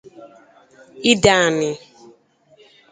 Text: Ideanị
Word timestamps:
Ideanị 1.11 1.69